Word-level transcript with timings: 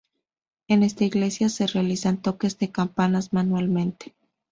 En 0.67 0.81
esta 0.81 1.03
iglesia 1.03 1.47
se 1.49 1.67
realizan 1.67 2.23
toques 2.23 2.57
de 2.57 2.71
campanas 2.71 3.33
manualmente. 3.33 4.15